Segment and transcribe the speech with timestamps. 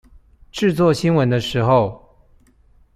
[0.51, 2.17] 製作新聞的時候